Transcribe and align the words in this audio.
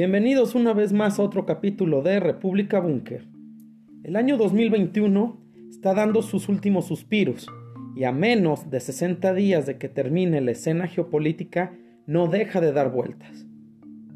Bienvenidos 0.00 0.54
una 0.54 0.72
vez 0.72 0.94
más 0.94 1.18
a 1.18 1.22
otro 1.22 1.44
capítulo 1.44 2.00
de 2.00 2.20
República 2.20 2.80
Búnker. 2.80 3.26
El 4.02 4.16
año 4.16 4.38
2021 4.38 5.38
está 5.68 5.92
dando 5.92 6.22
sus 6.22 6.48
últimos 6.48 6.86
suspiros 6.86 7.46
y 7.94 8.04
a 8.04 8.10
menos 8.10 8.70
de 8.70 8.80
60 8.80 9.34
días 9.34 9.66
de 9.66 9.76
que 9.76 9.90
termine 9.90 10.40
la 10.40 10.52
escena 10.52 10.86
geopolítica 10.86 11.76
no 12.06 12.28
deja 12.28 12.62
de 12.62 12.72
dar 12.72 12.90
vueltas. 12.90 13.44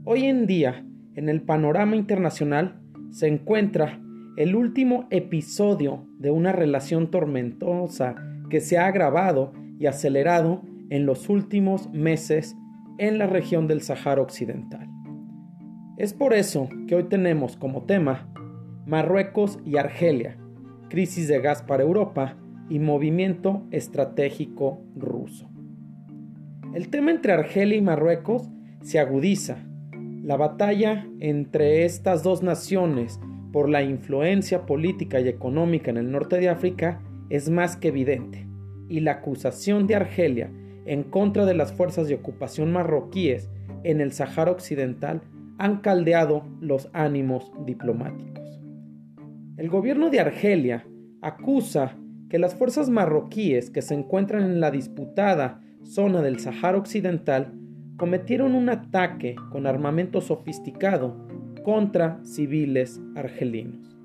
Hoy 0.05 0.25
en 0.25 0.47
día, 0.47 0.87
en 1.17 1.29
el 1.29 1.43
panorama 1.43 1.97
internacional, 1.97 2.81
se 3.11 3.29
encuentra 3.29 4.01
el 4.39 4.57
último 4.57 5.07
episodio 5.11 6.07
de 6.19 6.31
una 6.31 6.53
relación 6.53 7.11
tormentosa 7.11 8.15
que 8.49 8.63
se 8.63 8.79
ha 8.79 8.87
agravado 8.87 9.53
y 9.79 9.85
acelerado 9.85 10.63
en 10.89 11.05
los 11.05 11.29
últimos 11.29 11.91
meses 11.93 12.57
en 12.97 13.19
la 13.19 13.27
región 13.27 13.69
del 13.69 13.83
Sahara 13.83 14.23
Occidental. 14.23 14.95
Es 15.97 16.13
por 16.13 16.35
eso 16.35 16.69
que 16.89 16.97
hoy 16.97 17.05
tenemos 17.05 17.57
como 17.57 17.85
tema 17.85 18.29
Marruecos 18.85 19.61
y 19.65 19.77
Argelia, 19.77 20.37
crisis 20.89 21.29
de 21.29 21.41
gas 21.41 21.63
para 21.63 21.85
Europa 21.85 22.37
y 22.69 22.81
movimiento 22.81 23.63
estratégico 23.71 24.83
ruso. 24.97 25.49
El 26.75 26.89
tema 26.89 27.13
entre 27.13 27.33
Argelia 27.33 27.79
y 27.79 27.81
Marruecos 27.81 28.51
se 28.83 28.99
agudiza. 28.99 29.59
La 30.25 30.37
batalla 30.37 31.07
entre 31.21 31.85
estas 31.85 32.25
dos 32.25 32.43
naciones 32.43 33.21
por 33.53 33.69
la 33.69 33.85
influencia 33.85 34.67
política 34.67 35.21
y 35.21 35.29
económica 35.29 35.93
en 35.93 35.99
el 35.99 36.11
norte 36.11 36.41
de 36.41 36.49
África 36.49 37.03
es 37.31 37.51
más 37.51 37.77
que 37.77 37.89
evidente, 37.89 38.49
y 38.89 38.99
la 38.99 39.13
acusación 39.13 39.87
de 39.87 39.95
Argelia 39.95 40.51
en 40.87 41.05
contra 41.05 41.47
de 41.47 41.55
las 41.55 41.73
fuerzas 41.73 42.09
de 42.09 42.17
ocupación 42.17 42.73
marroquíes 42.73 43.49
en 43.85 44.01
el 44.01 44.11
Sahara 44.11 44.51
Occidental 44.51 45.23
han 45.59 45.79
caldeado 45.79 46.45
los 46.61 46.89
ánimos 46.93 47.53
diplomáticos. 47.65 48.61
El 49.57 49.69
gobierno 49.69 50.11
de 50.11 50.21
Argelia 50.21 50.85
acusa 51.23 51.97
que 52.29 52.39
las 52.39 52.55
fuerzas 52.55 52.91
marroquíes 52.91 53.71
que 53.71 53.83
se 53.83 53.95
encuentran 53.95 54.43
en 54.43 54.61
la 54.61 54.71
disputada 54.71 55.61
zona 55.85 56.23
del 56.23 56.41
Sahara 56.41 56.79
Occidental 56.79 57.53
cometieron 57.97 58.55
un 58.55 58.69
ataque 58.69 59.37
con 59.51 59.67
armamento 59.67 60.21
sofisticado 60.21 61.29
contra 61.63 62.19
civiles 62.25 63.01
argelinos. 63.15 63.97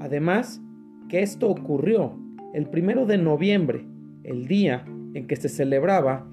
Además, 0.00 0.60
que 1.08 1.22
esto 1.22 1.48
ocurrió 1.48 2.18
el 2.52 2.68
primero 2.68 3.06
de 3.06 3.18
noviembre, 3.18 3.86
el 4.22 4.46
día 4.46 4.84
en 5.14 5.26
que 5.26 5.36
se 5.36 5.48
celebraba 5.48 6.26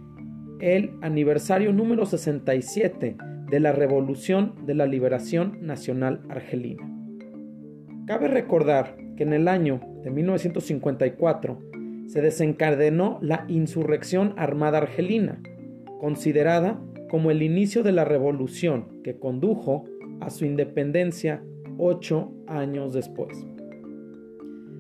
el 0.60 0.92
aniversario 1.02 1.74
número 1.74 2.06
67 2.06 3.18
de 3.52 3.60
la 3.60 3.74
Revolución 3.74 4.56
de 4.66 4.74
la 4.74 4.86
Liberación 4.86 5.60
Nacional 5.62 6.22
Argelina. 6.30 6.90
Cabe 8.08 8.30
recordar 8.30 8.96
que 9.18 9.24
en 9.24 9.34
el 9.34 9.50
año 9.50 9.82
de 10.04 10.10
1954 10.10 11.60
se 12.08 12.22
desencadenó 12.22 13.20
la 13.22 13.44
insurrección 13.50 14.34
armada 14.38 14.78
argelina, 14.78 15.42
considerada 16.00 16.82
como 17.10 17.30
el 17.30 17.44
inicio 17.44 17.84
de 17.84 17.92
la 17.92 18.06
revolución 18.06 19.02
que 19.04 19.20
condujo 19.20 19.84
a 20.22 20.30
su 20.30 20.46
independencia 20.46 21.44
ocho 21.78 22.32
años 22.48 22.94
después. 22.94 23.46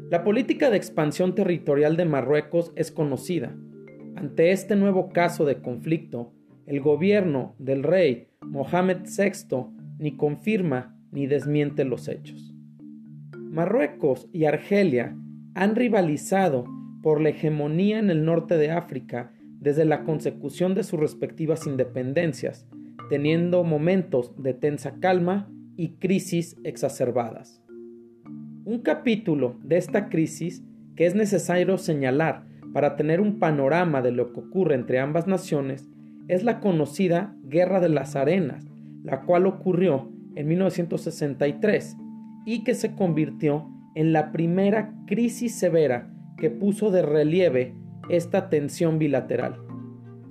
La 0.09 0.23
política 0.23 0.69
de 0.69 0.77
expansión 0.77 1.35
territorial 1.35 1.97
de 1.97 2.05
Marruecos 2.05 2.71
es 2.77 2.89
conocida. 2.89 3.53
Ante 4.15 4.51
este 4.51 4.77
nuevo 4.77 5.09
caso 5.09 5.43
de 5.43 5.61
conflicto, 5.61 6.31
el 6.67 6.79
gobierno 6.79 7.55
del 7.59 7.83
rey 7.83 8.30
Mohamed 8.51 9.05
VI 9.05 9.67
ni 9.97 10.17
confirma 10.17 10.93
ni 11.11 11.25
desmiente 11.25 11.85
los 11.85 12.09
hechos. 12.09 12.53
Marruecos 13.37 14.27
y 14.33 14.43
Argelia 14.43 15.15
han 15.53 15.75
rivalizado 15.75 16.65
por 17.01 17.21
la 17.21 17.29
hegemonía 17.29 17.97
en 17.97 18.09
el 18.09 18.25
norte 18.25 18.57
de 18.57 18.71
África 18.71 19.31
desde 19.61 19.85
la 19.85 20.03
consecución 20.03 20.75
de 20.75 20.83
sus 20.83 20.99
respectivas 20.99 21.65
independencias, 21.65 22.67
teniendo 23.09 23.63
momentos 23.63 24.33
de 24.37 24.53
tensa 24.53 24.99
calma 24.99 25.49
y 25.77 25.93
crisis 25.93 26.57
exacerbadas. 26.65 27.63
Un 28.65 28.81
capítulo 28.83 29.55
de 29.63 29.77
esta 29.77 30.09
crisis 30.09 30.61
que 30.97 31.05
es 31.05 31.15
necesario 31.15 31.77
señalar 31.77 32.43
para 32.73 32.97
tener 32.97 33.21
un 33.21 33.39
panorama 33.39 34.01
de 34.01 34.11
lo 34.11 34.33
que 34.33 34.41
ocurre 34.41 34.75
entre 34.75 34.99
ambas 34.99 35.25
naciones 35.25 35.87
es 36.27 36.43
la 36.43 36.59
conocida 36.59 37.35
Guerra 37.43 37.79
de 37.79 37.89
las 37.89 38.15
Arenas, 38.15 38.65
la 39.03 39.21
cual 39.21 39.45
ocurrió 39.45 40.11
en 40.35 40.47
1963 40.47 41.97
y 42.45 42.63
que 42.63 42.73
se 42.73 42.95
convirtió 42.95 43.69
en 43.95 44.13
la 44.13 44.31
primera 44.31 44.93
crisis 45.05 45.55
severa 45.55 46.11
que 46.37 46.49
puso 46.49 46.91
de 46.91 47.01
relieve 47.01 47.75
esta 48.09 48.49
tensión 48.49 48.97
bilateral, 48.97 49.57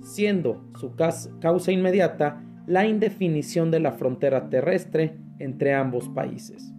siendo 0.01 0.69
su 0.79 0.95
causa 0.95 1.71
inmediata 1.71 2.43
la 2.67 2.85
indefinición 2.85 3.71
de 3.71 3.79
la 3.79 3.91
frontera 3.91 4.49
terrestre 4.49 5.17
entre 5.39 5.73
ambos 5.73 6.09
países. 6.09 6.73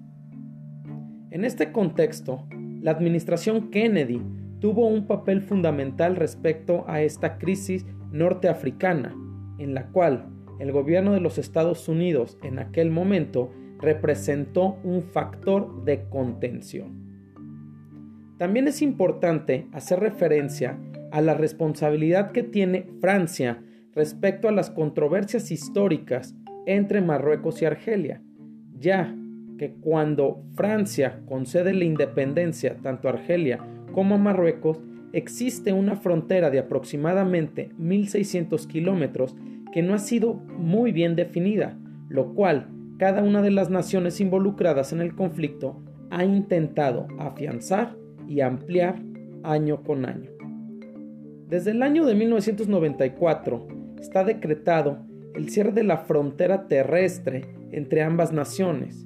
En 1.31 1.45
este 1.45 1.73
contexto, 1.73 2.47
la 2.81 2.91
administración 2.91 3.71
Kennedy 3.71 4.23
tuvo 4.63 4.87
un 4.87 5.09
papel 5.09 5.43
fundamental 5.43 6.15
respecto 6.15 6.85
a 6.87 7.03
esta 7.03 7.37
crisis 7.37 7.85
norteafricana, 8.13 9.13
en 9.59 9.75
la 9.75 9.89
cual 9.89 10.29
el 10.61 10.71
gobierno 10.71 11.15
de 11.15 11.21
los 11.21 11.37
Estados 11.37 11.89
Unidos 11.89 12.39
en 12.45 12.61
aquel 12.61 12.89
momento 12.89 13.51
representó 13.81 14.79
un 14.85 15.03
factor 15.03 15.85
de 15.85 16.05
contención. 16.09 17.03
También 18.39 18.69
es 18.69 18.83
importante 18.83 19.67
hacer 19.73 19.99
referencia 19.99 20.79
a 21.11 21.21
la 21.21 21.35
responsabilidad 21.35 22.31
que 22.31 22.45
tiene 22.45 22.87
Francia 23.01 23.65
respecto 23.97 24.49
a 24.49 24.53
las 24.53 24.71
controversias 24.71 25.51
históricas 25.51 26.37
entre 26.67 27.01
Marruecos 27.01 27.61
y 27.63 27.65
Argelia, 27.65 28.23
ya 28.79 29.13
que 29.59 29.73
cuando 29.73 30.45
Francia 30.55 31.21
concede 31.27 31.75
la 31.75 31.85
independencia 31.85 32.77
tanto 32.81 33.09
a 33.09 33.13
Argelia 33.13 33.59
como 33.93 34.19
Marruecos, 34.19 34.81
existe 35.13 35.73
una 35.73 35.97
frontera 35.97 36.51
de 36.51 36.59
aproximadamente 36.59 37.71
1.600 37.79 38.67
kilómetros 38.67 39.37
que 39.73 39.83
no 39.83 39.95
ha 39.95 39.99
sido 39.99 40.35
muy 40.35 40.93
bien 40.93 41.17
definida, 41.17 41.79
lo 42.09 42.35
cual 42.35 42.69
cada 42.99 43.23
una 43.23 43.43
de 43.43 43.51
las 43.51 43.71
naciones 43.71 44.21
involucradas 44.21 44.93
en 44.93 45.01
el 45.01 45.15
conflicto 45.15 45.83
ha 46.11 46.25
intentado 46.25 47.09
afianzar 47.19 47.97
y 48.29 48.41
ampliar 48.41 49.03
año 49.43 49.83
con 49.83 50.05
año. 50.05 50.31
Desde 51.49 51.73
el 51.73 51.83
año 51.83 52.07
de 52.07 52.15
1994 52.15 53.67
está 53.99 54.25
decretado 54.25 54.99
el 55.35 55.49
cierre 55.49 55.73
de 55.73 55.85
la 55.85 55.99
frontera 55.99 56.69
terrestre 56.69 57.47
entre 57.73 58.03
ambas 58.03 58.33
naciones. 58.33 59.05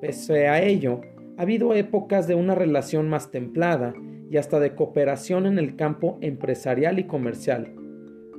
Pese 0.00 0.48
a 0.48 0.62
ello, 0.62 1.00
ha 1.36 1.42
habido 1.42 1.74
épocas 1.74 2.28
de 2.28 2.34
una 2.34 2.54
relación 2.54 3.08
más 3.08 3.30
templada 3.30 3.94
y 4.30 4.36
hasta 4.36 4.60
de 4.60 4.74
cooperación 4.74 5.46
en 5.46 5.58
el 5.58 5.76
campo 5.76 6.18
empresarial 6.20 6.98
y 6.98 7.04
comercial, 7.04 7.74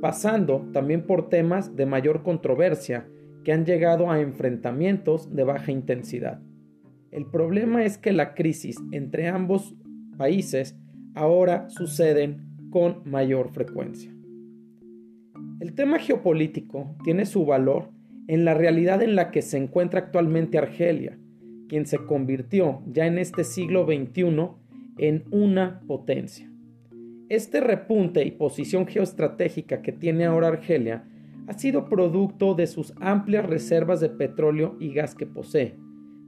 pasando 0.02 0.70
también 0.74 1.06
por 1.06 1.30
temas 1.30 1.76
de 1.76 1.86
mayor 1.86 2.24
controversia 2.24 3.08
que 3.44 3.54
han 3.54 3.66
llegado 3.66 4.10
a 4.12 4.20
enfrentamientos 4.20 5.34
de 5.34 5.44
baja 5.44 5.72
intensidad. 5.72 6.42
El 7.12 7.28
problema 7.28 7.86
es 7.86 7.98
que 7.98 8.12
la 8.12 8.34
crisis 8.34 8.78
entre 8.92 9.28
ambos 9.28 9.76
países 10.18 10.76
ahora 11.14 11.70
suceden 11.70 12.42
con 12.72 13.02
mayor 13.06 13.52
frecuencia. 13.52 14.12
El 15.60 15.74
tema 15.74 16.00
geopolítico 16.00 16.96
tiene 17.04 17.26
su 17.26 17.46
valor 17.46 17.90
en 18.28 18.44
la 18.44 18.54
realidad 18.54 19.02
en 19.02 19.16
la 19.16 19.32
que 19.32 19.42
se 19.42 19.58
encuentra 19.58 20.00
actualmente 20.00 20.58
Argelia, 20.58 21.18
quien 21.70 21.86
se 21.86 21.98
convirtió 21.98 22.82
ya 22.88 23.06
en 23.06 23.18
este 23.18 23.44
siglo 23.44 23.86
XXI 23.86 24.50
en 24.98 25.24
una 25.32 25.82
potencia. 25.88 26.50
Este 27.28 27.60
repunte 27.60 28.24
y 28.24 28.32
posición 28.32 28.86
geoestratégica 28.86 29.82
que 29.82 29.92
tiene 29.92 30.26
ahora 30.26 30.50
Argelia 30.50 31.08
ha 31.48 31.54
sido 31.54 31.90
producto 31.90 32.56
de 32.56 32.68
sus 32.68 32.94
amplias 33.00 33.46
reservas 33.46 34.00
de 34.00 34.10
petróleo 34.10 34.76
y 34.80 34.94
gas 34.94 35.16
que 35.16 35.26
posee, 35.26 35.76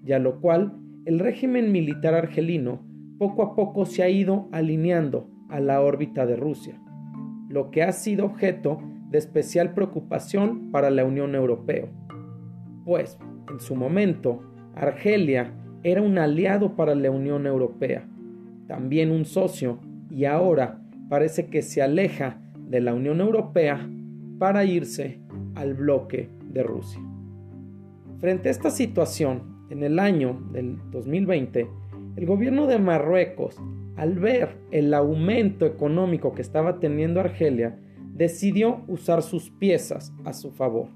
y 0.05 0.11
a 0.11 0.19
lo 0.19 0.41
cual 0.41 0.73
el 1.05 1.19
régimen 1.19 1.71
militar 1.71 2.13
argelino 2.13 2.83
poco 3.17 3.43
a 3.43 3.55
poco 3.55 3.85
se 3.85 4.03
ha 4.03 4.09
ido 4.09 4.47
alineando 4.51 5.29
a 5.49 5.59
la 5.59 5.81
órbita 5.81 6.25
de 6.25 6.35
Rusia, 6.35 6.79
lo 7.49 7.71
que 7.71 7.83
ha 7.83 7.91
sido 7.91 8.25
objeto 8.25 8.79
de 9.09 9.17
especial 9.17 9.73
preocupación 9.73 10.71
para 10.71 10.89
la 10.89 11.05
Unión 11.05 11.33
Europea, 11.33 11.87
pues 12.85 13.17
en 13.51 13.59
su 13.59 13.75
momento 13.75 14.43
Argelia 14.75 15.53
era 15.83 16.01
un 16.01 16.17
aliado 16.17 16.75
para 16.75 16.93
la 16.95 17.09
Unión 17.09 17.47
Europea, 17.47 18.07
también 18.67 19.11
un 19.11 19.25
socio, 19.25 19.79
y 20.09 20.25
ahora 20.25 20.81
parece 21.09 21.47
que 21.47 21.61
se 21.61 21.81
aleja 21.81 22.41
de 22.67 22.81
la 22.81 22.93
Unión 22.93 23.21
Europea 23.21 23.89
para 24.39 24.65
irse 24.65 25.19
al 25.55 25.73
bloque 25.73 26.29
de 26.51 26.63
Rusia. 26.63 27.01
Frente 28.19 28.49
a 28.49 28.51
esta 28.51 28.69
situación, 28.69 29.57
en 29.69 29.83
el 29.83 29.99
año 29.99 30.41
del 30.51 30.77
2020, 30.91 31.67
el 32.15 32.25
gobierno 32.25 32.67
de 32.67 32.79
Marruecos, 32.79 33.57
al 33.95 34.13
ver 34.13 34.57
el 34.71 34.93
aumento 34.93 35.65
económico 35.65 36.33
que 36.33 36.41
estaba 36.41 36.79
teniendo 36.79 37.19
Argelia, 37.19 37.79
decidió 38.13 38.83
usar 38.87 39.21
sus 39.21 39.51
piezas 39.51 40.13
a 40.25 40.33
su 40.33 40.51
favor. 40.51 40.89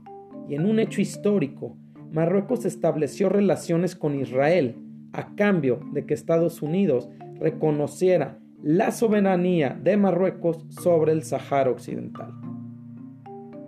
Y 0.49 0.55
en 0.55 0.65
un 0.65 0.79
hecho 0.79 1.01
histórico, 1.01 1.75
Marruecos 2.11 2.65
estableció 2.65 3.29
relaciones 3.29 3.95
con 3.95 4.19
Israel 4.19 4.75
a 5.13 5.35
cambio 5.35 5.79
de 5.93 6.05
que 6.05 6.13
Estados 6.13 6.61
Unidos 6.61 7.09
reconociera 7.41 8.37
la 8.63 8.91
soberanía 8.91 9.77
de 9.81 9.97
Marruecos 9.97 10.63
sobre 10.69 11.11
el 11.11 11.23
Sahara 11.23 11.71
Occidental. 11.71 12.31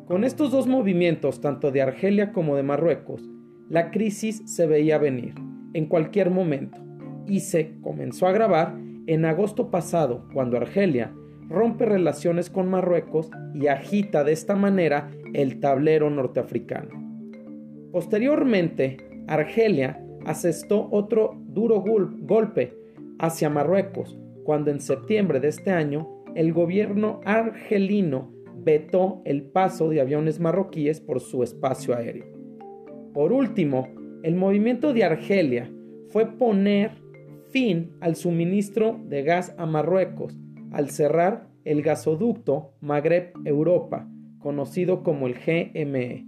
Con 0.05 0.23
estos 0.23 0.51
dos 0.51 0.67
movimientos, 0.67 1.41
tanto 1.41 1.71
de 1.71 1.81
Argelia 1.81 2.31
como 2.31 2.55
de 2.55 2.61
Marruecos, 2.63 3.27
la 3.69 3.89
crisis 3.89 4.43
se 4.45 4.67
veía 4.67 4.99
venir 4.99 5.33
en 5.73 5.87
cualquier 5.87 6.29
momento 6.29 6.79
y 7.25 7.39
se 7.39 7.79
comenzó 7.81 8.27
a 8.27 8.29
agravar 8.29 8.77
en 9.07 9.25
agosto 9.25 9.71
pasado 9.71 10.27
cuando 10.33 10.57
Argelia 10.57 11.11
rompe 11.49 11.85
relaciones 11.85 12.51
con 12.51 12.69
Marruecos 12.69 13.31
y 13.55 13.67
agita 13.67 14.23
de 14.23 14.33
esta 14.33 14.55
manera 14.55 15.09
el 15.33 15.59
tablero 15.59 16.11
norteafricano. 16.11 16.89
Posteriormente, 17.91 18.97
Argelia 19.27 20.03
asestó 20.25 20.87
otro 20.91 21.41
duro 21.47 21.81
golpe 21.81 22.82
hacia 23.23 23.49
Marruecos 23.49 24.19
cuando 24.43 24.69
en 24.69 24.81
septiembre 24.81 25.39
de 25.39 25.47
este 25.47 25.71
año 25.71 26.09
el 26.35 26.51
gobierno 26.51 27.21
argelino 27.23 28.33
vetó 28.57 29.21
el 29.23 29.43
paso 29.43 29.87
de 29.87 30.01
aviones 30.01 30.41
marroquíes 30.41 30.99
por 30.99 31.21
su 31.21 31.41
espacio 31.41 31.95
aéreo. 31.95 32.25
Por 33.13 33.31
último, 33.31 33.87
el 34.23 34.35
movimiento 34.35 34.93
de 34.93 35.05
Argelia 35.05 35.71
fue 36.09 36.37
poner 36.37 36.91
fin 37.49 37.93
al 38.01 38.17
suministro 38.17 38.99
de 39.05 39.23
gas 39.23 39.55
a 39.57 39.65
Marruecos 39.65 40.37
al 40.71 40.89
cerrar 40.89 41.47
el 41.63 41.81
gasoducto 41.81 42.73
Magreb-Europa, 42.81 44.05
conocido 44.39 45.01
como 45.01 45.27
el 45.27 45.35
GME. 45.35 46.25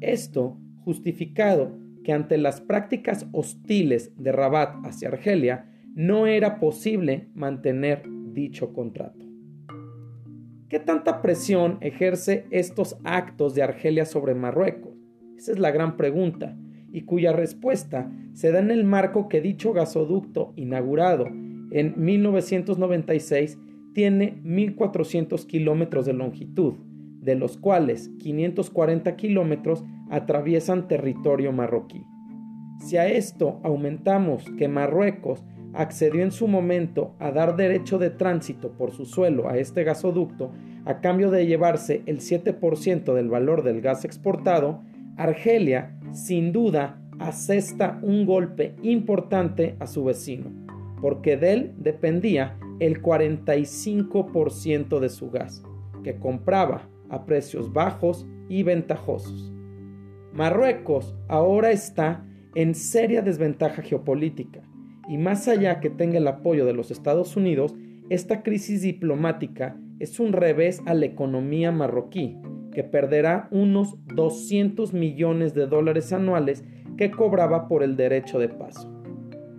Esto 0.00 0.56
justificado 0.84 1.76
que 2.04 2.12
ante 2.12 2.38
las 2.38 2.60
prácticas 2.60 3.26
hostiles 3.32 4.12
de 4.16 4.30
Rabat 4.30 4.76
hacia 4.84 5.08
Argelia 5.08 5.74
no 5.98 6.28
era 6.28 6.60
posible 6.60 7.26
mantener 7.34 8.04
dicho 8.32 8.72
contrato. 8.72 9.26
¿Qué 10.68 10.78
tanta 10.78 11.22
presión 11.22 11.78
ejerce 11.80 12.46
estos 12.52 12.98
actos 13.02 13.56
de 13.56 13.64
Argelia 13.64 14.04
sobre 14.04 14.36
Marruecos? 14.36 14.96
Esa 15.36 15.50
es 15.50 15.58
la 15.58 15.72
gran 15.72 15.96
pregunta, 15.96 16.56
y 16.92 17.02
cuya 17.02 17.32
respuesta 17.32 18.12
se 18.32 18.52
da 18.52 18.60
en 18.60 18.70
el 18.70 18.84
marco 18.84 19.28
que 19.28 19.40
dicho 19.40 19.72
gasoducto 19.72 20.52
inaugurado 20.54 21.26
en 21.72 21.94
1996 21.96 23.58
tiene 23.92 24.40
1.400 24.44 25.46
kilómetros 25.46 26.06
de 26.06 26.12
longitud, 26.12 26.74
de 27.22 27.34
los 27.34 27.56
cuales 27.56 28.08
540 28.20 29.16
kilómetros 29.16 29.84
atraviesan 30.10 30.86
territorio 30.86 31.50
marroquí. 31.50 32.04
Si 32.86 32.96
a 32.96 33.08
esto 33.08 33.60
aumentamos 33.64 34.44
que 34.56 34.68
Marruecos 34.68 35.44
accedió 35.74 36.22
en 36.22 36.32
su 36.32 36.48
momento 36.48 37.14
a 37.18 37.30
dar 37.30 37.56
derecho 37.56 37.98
de 37.98 38.10
tránsito 38.10 38.72
por 38.72 38.92
su 38.92 39.04
suelo 39.04 39.48
a 39.48 39.58
este 39.58 39.84
gasoducto 39.84 40.52
a 40.84 41.00
cambio 41.00 41.30
de 41.30 41.46
llevarse 41.46 42.02
el 42.06 42.20
7% 42.20 43.14
del 43.14 43.28
valor 43.28 43.62
del 43.62 43.80
gas 43.80 44.04
exportado, 44.04 44.82
Argelia 45.16 45.98
sin 46.12 46.52
duda 46.52 47.00
asesta 47.18 47.98
un 48.02 48.24
golpe 48.24 48.74
importante 48.82 49.76
a 49.80 49.86
su 49.86 50.04
vecino, 50.04 50.50
porque 51.00 51.36
de 51.36 51.52
él 51.52 51.74
dependía 51.76 52.56
el 52.80 53.02
45% 53.02 55.00
de 55.00 55.08
su 55.08 55.30
gas, 55.30 55.62
que 56.02 56.16
compraba 56.18 56.88
a 57.10 57.26
precios 57.26 57.72
bajos 57.72 58.26
y 58.48 58.62
ventajosos. 58.62 59.52
Marruecos 60.32 61.16
ahora 61.28 61.70
está 61.70 62.24
en 62.54 62.74
seria 62.74 63.20
desventaja 63.22 63.82
geopolítica 63.82 64.62
y 65.08 65.18
más 65.18 65.48
allá 65.48 65.80
que 65.80 65.90
tenga 65.90 66.18
el 66.18 66.28
apoyo 66.28 66.66
de 66.66 66.74
los 66.74 66.90
Estados 66.90 67.36
Unidos, 67.36 67.74
esta 68.10 68.42
crisis 68.42 68.82
diplomática 68.82 69.76
es 69.98 70.20
un 70.20 70.32
revés 70.32 70.80
a 70.86 70.94
la 70.94 71.06
economía 71.06 71.72
marroquí, 71.72 72.36
que 72.72 72.84
perderá 72.84 73.48
unos 73.50 73.96
200 74.14 74.92
millones 74.92 75.54
de 75.54 75.66
dólares 75.66 76.12
anuales 76.12 76.62
que 76.96 77.10
cobraba 77.10 77.68
por 77.68 77.82
el 77.82 77.96
derecho 77.96 78.38
de 78.38 78.48
paso. 78.48 78.92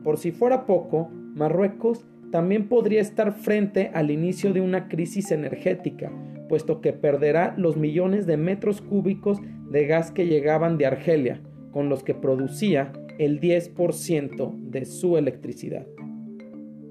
Por 0.04 0.18
si 0.18 0.32
fuera 0.32 0.66
poco, 0.66 1.10
Marruecos 1.12 2.06
también 2.32 2.70
podría 2.70 3.02
estar 3.02 3.34
frente 3.34 3.92
al 3.94 4.12
inicio 4.12 4.54
de 4.54 4.62
una 4.62 4.88
crisis 4.88 5.32
energética, 5.32 6.12
puesto 6.48 6.80
que 6.82 6.94
perderá 6.94 7.56
los 7.58 7.76
millones 7.76 8.26
de 8.26 8.38
metros 8.38 8.82
cúbicos 8.82 9.40
de 9.70 9.86
gas 9.86 10.12
que 10.12 10.28
llegaban 10.28 10.78
de 10.78 10.86
Argelia, 10.86 11.42
con 11.72 11.90
los 11.90 12.04
que 12.04 12.14
producía 12.14 12.92
el 13.20 13.40
10% 13.40 14.54
de 14.72 14.86
su 14.86 15.18
electricidad. 15.18 15.86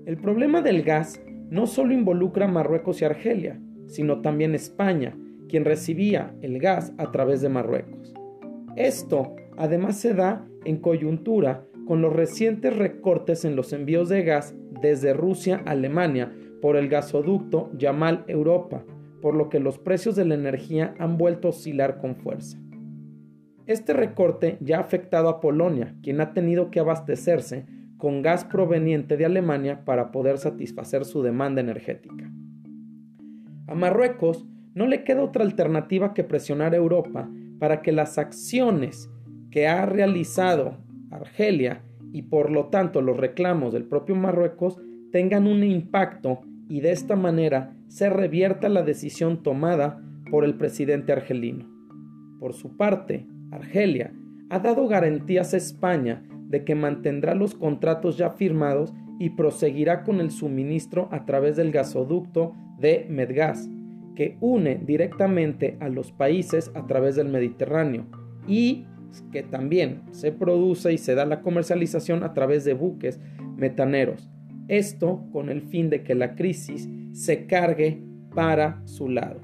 El 0.04 0.18
problema 0.18 0.62
del 0.62 0.82
gas 0.82 1.20
no 1.50 1.66
solo 1.66 1.92
involucra 1.94 2.44
a 2.44 2.52
Marruecos 2.52 3.00
y 3.00 3.06
Argelia, 3.06 3.58
sino 3.86 4.20
también 4.20 4.54
España, 4.54 5.16
quien 5.48 5.64
recibía 5.64 6.34
el 6.42 6.58
gas 6.60 6.92
a 6.98 7.10
través 7.10 7.40
de 7.40 7.48
Marruecos. 7.48 8.14
Esto 8.76 9.34
además 9.56 9.96
se 9.98 10.12
da 10.12 10.46
en 10.64 10.76
coyuntura 10.76 11.64
con 11.86 12.02
los 12.02 12.12
recientes 12.12 12.76
recortes 12.76 13.46
en 13.46 13.56
los 13.56 13.72
envíos 13.72 14.10
de 14.10 14.22
gas 14.22 14.54
desde 14.82 15.14
Rusia 15.14 15.62
a 15.64 15.70
Alemania 15.70 16.30
por 16.60 16.76
el 16.76 16.88
gasoducto 16.88 17.70
Yamal 17.78 18.24
Europa, 18.28 18.84
por 19.22 19.34
lo 19.34 19.48
que 19.48 19.60
los 19.60 19.78
precios 19.78 20.14
de 20.14 20.26
la 20.26 20.34
energía 20.34 20.94
han 20.98 21.16
vuelto 21.16 21.48
a 21.48 21.50
oscilar 21.52 21.98
con 21.98 22.16
fuerza. 22.16 22.58
Este 23.68 23.92
recorte 23.92 24.56
ya 24.62 24.78
ha 24.78 24.80
afectado 24.80 25.28
a 25.28 25.40
Polonia, 25.42 25.94
quien 26.02 26.22
ha 26.22 26.32
tenido 26.32 26.70
que 26.70 26.80
abastecerse 26.80 27.66
con 27.98 28.22
gas 28.22 28.46
proveniente 28.46 29.18
de 29.18 29.26
Alemania 29.26 29.84
para 29.84 30.10
poder 30.10 30.38
satisfacer 30.38 31.04
su 31.04 31.22
demanda 31.22 31.60
energética. 31.60 32.32
A 33.66 33.74
Marruecos 33.74 34.46
no 34.72 34.86
le 34.86 35.04
queda 35.04 35.22
otra 35.22 35.44
alternativa 35.44 36.14
que 36.14 36.24
presionar 36.24 36.72
a 36.72 36.78
Europa 36.78 37.28
para 37.58 37.82
que 37.82 37.92
las 37.92 38.16
acciones 38.16 39.10
que 39.50 39.68
ha 39.68 39.84
realizado 39.84 40.78
Argelia 41.10 41.82
y 42.10 42.22
por 42.22 42.50
lo 42.50 42.68
tanto 42.68 43.02
los 43.02 43.18
reclamos 43.18 43.74
del 43.74 43.84
propio 43.84 44.16
Marruecos 44.16 44.78
tengan 45.12 45.46
un 45.46 45.62
impacto 45.62 46.40
y 46.70 46.80
de 46.80 46.92
esta 46.92 47.16
manera 47.16 47.76
se 47.88 48.08
revierta 48.08 48.70
la 48.70 48.82
decisión 48.82 49.42
tomada 49.42 50.02
por 50.30 50.46
el 50.46 50.54
presidente 50.54 51.12
argelino. 51.12 51.66
Por 52.40 52.54
su 52.54 52.74
parte, 52.78 53.26
Argelia 53.50 54.12
ha 54.50 54.58
dado 54.58 54.88
garantías 54.88 55.54
a 55.54 55.58
España 55.58 56.22
de 56.48 56.64
que 56.64 56.74
mantendrá 56.74 57.34
los 57.34 57.54
contratos 57.54 58.16
ya 58.16 58.30
firmados 58.30 58.94
y 59.18 59.30
proseguirá 59.30 60.04
con 60.04 60.20
el 60.20 60.30
suministro 60.30 61.08
a 61.10 61.26
través 61.26 61.56
del 61.56 61.72
gasoducto 61.72 62.54
de 62.78 63.06
Medgas, 63.08 63.68
que 64.14 64.36
une 64.40 64.76
directamente 64.76 65.76
a 65.80 65.88
los 65.88 66.12
países 66.12 66.70
a 66.74 66.86
través 66.86 67.16
del 67.16 67.28
Mediterráneo 67.28 68.06
y 68.46 68.86
que 69.32 69.42
también 69.42 70.02
se 70.12 70.32
produce 70.32 70.92
y 70.92 70.98
se 70.98 71.14
da 71.14 71.26
la 71.26 71.42
comercialización 71.42 72.22
a 72.22 72.34
través 72.34 72.64
de 72.64 72.74
buques 72.74 73.20
metaneros. 73.56 74.30
Esto 74.68 75.24
con 75.32 75.48
el 75.48 75.62
fin 75.62 75.90
de 75.90 76.02
que 76.02 76.14
la 76.14 76.34
crisis 76.34 76.88
se 77.12 77.46
cargue 77.46 78.02
para 78.34 78.82
su 78.86 79.08
lado. 79.08 79.40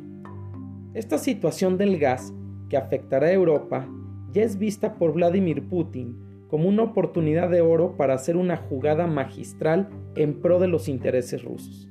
Esta 0.92 1.18
situación 1.18 1.76
del 1.76 1.98
gas 1.98 2.32
que 2.74 2.78
afectará 2.78 3.28
a 3.28 3.32
Europa 3.32 3.88
ya 4.32 4.42
es 4.42 4.58
vista 4.58 4.96
por 4.96 5.12
Vladimir 5.12 5.68
Putin 5.68 6.16
como 6.48 6.68
una 6.68 6.82
oportunidad 6.82 7.48
de 7.48 7.60
oro 7.60 7.96
para 7.96 8.14
hacer 8.14 8.36
una 8.36 8.56
jugada 8.56 9.06
magistral 9.06 9.90
en 10.16 10.40
pro 10.40 10.58
de 10.58 10.66
los 10.66 10.88
intereses 10.88 11.44
rusos. 11.44 11.88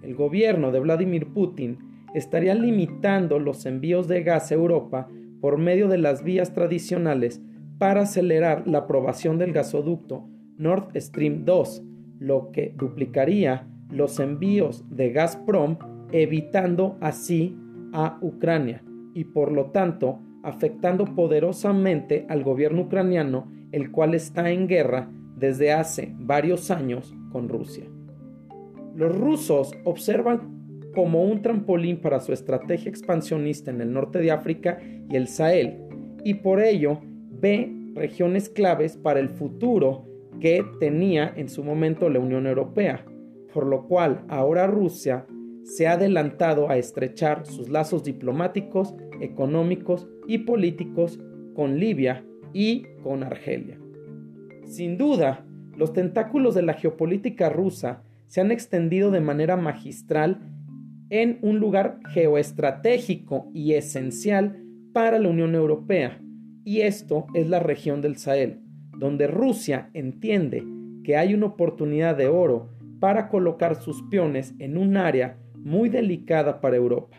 El 0.00 0.14
gobierno 0.14 0.70
de 0.70 0.78
Vladimir 0.78 1.32
Putin 1.32 1.76
estaría 2.14 2.54
limitando 2.54 3.40
los 3.40 3.66
envíos 3.66 4.06
de 4.06 4.22
gas 4.22 4.52
a 4.52 4.54
Europa 4.54 5.08
por 5.40 5.58
medio 5.58 5.88
de 5.88 5.98
las 5.98 6.22
vías 6.22 6.52
tradicionales 6.52 7.42
para 7.78 8.02
acelerar 8.02 8.68
la 8.68 8.78
aprobación 8.78 9.38
del 9.38 9.52
gasoducto 9.52 10.28
Nord 10.56 10.92
Stream 10.94 11.44
2, 11.44 11.82
lo 12.20 12.52
que 12.52 12.72
duplicaría 12.78 13.66
los 13.90 14.20
envíos 14.20 14.84
de 14.88 15.10
Gazprom, 15.10 15.78
evitando 16.12 16.96
así 17.00 17.56
a 17.92 18.20
Ucrania 18.22 18.84
y 19.14 19.24
por 19.24 19.52
lo 19.52 19.66
tanto 19.66 20.20
afectando 20.42 21.04
poderosamente 21.04 22.26
al 22.28 22.42
gobierno 22.42 22.82
ucraniano, 22.82 23.50
el 23.70 23.90
cual 23.90 24.14
está 24.14 24.50
en 24.50 24.66
guerra 24.66 25.08
desde 25.36 25.72
hace 25.72 26.14
varios 26.18 26.70
años 26.70 27.14
con 27.30 27.48
Rusia. 27.48 27.84
Los 28.94 29.16
rusos 29.16 29.72
observan 29.84 30.90
como 30.94 31.24
un 31.24 31.40
trampolín 31.40 31.98
para 31.98 32.20
su 32.20 32.32
estrategia 32.32 32.90
expansionista 32.90 33.70
en 33.70 33.80
el 33.80 33.92
norte 33.92 34.18
de 34.18 34.30
África 34.30 34.78
y 35.08 35.16
el 35.16 35.28
Sahel, 35.28 35.78
y 36.24 36.34
por 36.34 36.60
ello 36.60 37.00
ve 37.30 37.72
regiones 37.94 38.48
claves 38.48 38.96
para 38.96 39.20
el 39.20 39.30
futuro 39.30 40.06
que 40.40 40.64
tenía 40.80 41.32
en 41.36 41.48
su 41.48 41.64
momento 41.64 42.08
la 42.10 42.18
Unión 42.18 42.46
Europea, 42.46 43.04
por 43.54 43.66
lo 43.66 43.86
cual 43.86 44.24
ahora 44.28 44.66
Rusia 44.66 45.26
se 45.64 45.86
ha 45.86 45.92
adelantado 45.92 46.70
a 46.70 46.76
estrechar 46.76 47.46
sus 47.46 47.68
lazos 47.68 48.04
diplomáticos, 48.04 48.94
económicos 49.20 50.08
y 50.26 50.38
políticos 50.38 51.20
con 51.54 51.78
Libia 51.78 52.24
y 52.52 52.84
con 53.02 53.22
Argelia. 53.22 53.78
Sin 54.64 54.98
duda, 54.98 55.44
los 55.76 55.92
tentáculos 55.92 56.54
de 56.54 56.62
la 56.62 56.74
geopolítica 56.74 57.48
rusa 57.48 58.02
se 58.26 58.40
han 58.40 58.50
extendido 58.50 59.10
de 59.10 59.20
manera 59.20 59.56
magistral 59.56 60.40
en 61.10 61.38
un 61.42 61.58
lugar 61.58 62.00
geoestratégico 62.08 63.50
y 63.52 63.74
esencial 63.74 64.64
para 64.92 65.18
la 65.18 65.28
Unión 65.28 65.54
Europea, 65.54 66.20
y 66.64 66.80
esto 66.80 67.26
es 67.34 67.48
la 67.48 67.60
región 67.60 68.00
del 68.00 68.16
Sahel, 68.16 68.60
donde 68.98 69.26
Rusia 69.26 69.90
entiende 69.92 70.64
que 71.04 71.16
hay 71.16 71.34
una 71.34 71.46
oportunidad 71.46 72.16
de 72.16 72.28
oro 72.28 72.70
para 73.00 73.28
colocar 73.28 73.74
sus 73.74 74.02
peones 74.04 74.54
en 74.58 74.78
un 74.78 74.96
área 74.96 75.38
muy 75.64 75.88
delicada 75.88 76.60
para 76.60 76.76
Europa. 76.76 77.16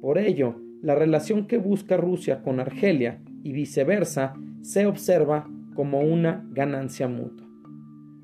Por 0.00 0.18
ello, 0.18 0.56
la 0.82 0.94
relación 0.94 1.46
que 1.46 1.58
busca 1.58 1.96
Rusia 1.96 2.42
con 2.42 2.60
Argelia 2.60 3.20
y 3.42 3.52
viceversa 3.52 4.34
se 4.62 4.86
observa 4.86 5.48
como 5.74 6.00
una 6.00 6.46
ganancia 6.50 7.08
mutua. 7.08 7.46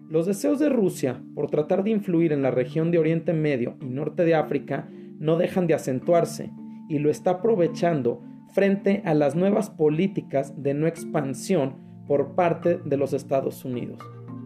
Los 0.09 0.27
deseos 0.27 0.59
de 0.59 0.69
Rusia 0.69 1.23
por 1.35 1.51
tratar 1.51 1.85
de 1.85 1.91
influir 1.91 2.33
en 2.33 2.43
la 2.43 2.51
región 2.51 2.91
de 2.91 2.99
Oriente 2.99 3.33
Medio 3.33 3.77
y 3.81 3.87
Norte 3.87 4.25
de 4.25 4.35
África 4.35 4.89
no 5.19 5.37
dejan 5.37 5.67
de 5.67 5.75
acentuarse 5.75 6.51
y 6.89 6.99
lo 6.99 7.11
está 7.11 7.33
aprovechando 7.33 8.23
frente 8.53 9.03
a 9.05 9.15
las 9.15 9.37
nuevas 9.37 9.71
políticas 9.71 10.63
de 10.63 10.75
no 10.75 10.87
expansión 10.87 11.77
por 12.07 12.35
parte 12.35 12.79
de 12.79 12.97
los 12.97 13.13
Estados 13.13 13.65
Unidos, 13.65 13.99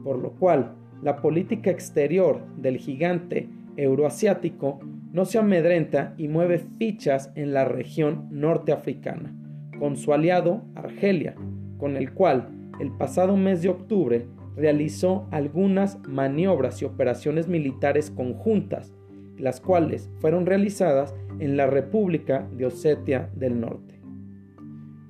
por 0.02 0.18
lo 0.18 0.32
cual 0.32 0.74
la 1.00 1.16
política 1.16 1.70
exterior 1.70 2.44
del 2.56 2.78
gigante 2.78 3.48
euroasiático 3.76 4.80
no 5.12 5.26
se 5.26 5.38
amedrenta 5.38 6.14
y 6.16 6.28
mueve 6.28 6.58
fichas 6.58 7.30
en 7.34 7.52
la 7.52 7.64
región 7.66 8.28
norteafricana, 8.30 9.34
con 9.78 9.96
su 9.96 10.12
aliado 10.12 10.64
Argelia, 10.74 11.34
con 11.76 11.96
el 11.96 12.12
cual 12.14 12.48
el 12.80 12.90
pasado 12.92 13.36
mes 13.36 13.62
de 13.62 13.68
octubre 13.68 14.26
realizó 14.56 15.28
algunas 15.30 15.98
maniobras 16.08 16.80
y 16.80 16.86
operaciones 16.86 17.46
militares 17.46 18.10
conjuntas, 18.10 18.94
las 19.36 19.60
cuales 19.60 20.10
fueron 20.20 20.46
realizadas 20.46 21.14
en 21.38 21.56
la 21.56 21.66
República 21.66 22.48
de 22.56 22.66
Osetia 22.66 23.30
del 23.34 23.60
Norte. 23.60 24.00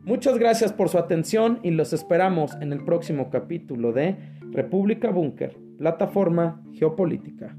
Muchas 0.04 0.36
gracias 0.36 0.72
por 0.72 0.88
su 0.88 0.98
atención 0.98 1.60
y 1.62 1.70
los 1.70 1.92
esperamos 1.92 2.56
en 2.60 2.72
el 2.72 2.84
próximo 2.84 3.30
capítulo 3.30 3.92
de 3.92 4.16
República 4.50 5.10
Búnker, 5.10 5.56
plataforma 5.78 6.60
geopolítica. 6.72 7.56